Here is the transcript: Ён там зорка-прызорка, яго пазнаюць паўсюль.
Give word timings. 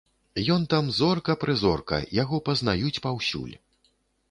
Ён 0.53 0.63
там 0.73 0.87
зорка-прызорка, 0.99 2.01
яго 2.23 2.41
пазнаюць 2.51 3.01
паўсюль. 3.07 3.55